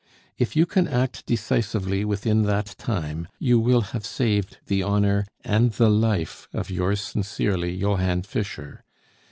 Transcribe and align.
"If 0.39 0.55
you 0.55 0.65
can 0.65 0.87
act 0.87 1.27
decisively 1.27 2.03
within 2.05 2.41
that 2.45 2.73
time, 2.79 3.27
you 3.37 3.59
will 3.59 3.81
have 3.93 4.03
saved 4.03 4.57
the 4.65 4.81
honor 4.81 5.27
and 5.43 5.73
the 5.73 5.91
life 5.91 6.47
of 6.53 6.71
yours 6.71 7.01
sincerely, 7.01 7.75
Johann 7.75 8.23
Fischer. 8.23 8.83